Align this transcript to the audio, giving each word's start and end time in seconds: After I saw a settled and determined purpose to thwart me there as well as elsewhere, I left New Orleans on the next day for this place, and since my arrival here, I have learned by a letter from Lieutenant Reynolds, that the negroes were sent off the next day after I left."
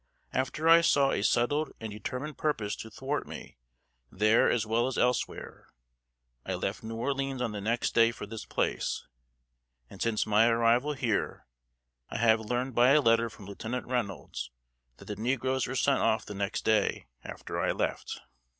After 0.33 0.67
I 0.67 0.81
saw 0.81 1.11
a 1.11 1.21
settled 1.21 1.73
and 1.79 1.91
determined 1.91 2.39
purpose 2.39 2.75
to 2.77 2.89
thwart 2.89 3.27
me 3.27 3.59
there 4.11 4.49
as 4.49 4.65
well 4.65 4.87
as 4.87 4.97
elsewhere, 4.97 5.67
I 6.43 6.55
left 6.55 6.81
New 6.81 6.95
Orleans 6.95 7.39
on 7.39 7.51
the 7.51 7.61
next 7.61 7.93
day 7.93 8.09
for 8.09 8.25
this 8.25 8.43
place, 8.43 9.05
and 9.91 10.01
since 10.01 10.25
my 10.25 10.47
arrival 10.47 10.93
here, 10.93 11.45
I 12.09 12.17
have 12.17 12.39
learned 12.39 12.73
by 12.73 12.93
a 12.93 12.99
letter 12.99 13.29
from 13.29 13.45
Lieutenant 13.45 13.85
Reynolds, 13.85 14.49
that 14.97 15.05
the 15.05 15.15
negroes 15.17 15.67
were 15.67 15.75
sent 15.75 15.99
off 15.99 16.25
the 16.25 16.33
next 16.33 16.65
day 16.65 17.05
after 17.23 17.59
I 17.59 17.71
left." 17.71 18.21